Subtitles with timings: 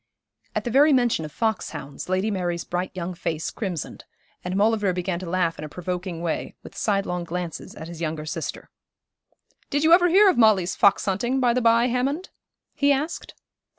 [0.55, 4.03] At the very mention of fox hounds Lady Mary's bright young face crimsoned,
[4.43, 8.01] and Maulevrier began to laugh in a provoking way, with side long glances at his
[8.01, 8.71] younger sister.
[9.69, 12.29] 'Did you ever hear of Molly's fox hunting, by the by, Hammond?'
[12.73, 13.35] he asked.